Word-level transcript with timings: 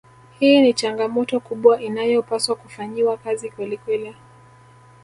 Hii 0.39 0.61
ni 0.61 0.73
changamoto 0.73 1.39
kubwa 1.39 1.81
inayopaswa 1.81 2.55
kufanyiwa 2.55 3.17
kazi 3.17 3.49
kwelikweli 3.51 4.15